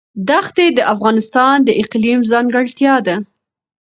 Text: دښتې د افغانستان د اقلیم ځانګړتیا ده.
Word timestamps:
دښتې 0.29 0.65
د 0.77 0.79
افغانستان 0.93 1.55
د 1.67 1.69
اقلیم 1.81 2.19
ځانګړتیا 2.31 2.93
ده. 3.07 3.15